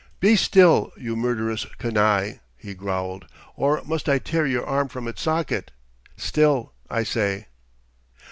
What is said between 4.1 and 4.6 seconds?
tear